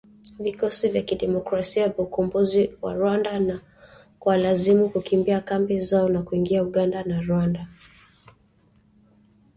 [0.39, 3.59] Vikosi vya Kidemokrasia vya Ukombozi wa Rwanda na
[4.19, 7.67] kuwalazimu kukimbia kambi zao na kuingia Uganda na Rwanda.